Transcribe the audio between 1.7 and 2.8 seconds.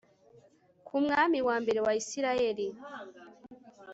wa isirayeli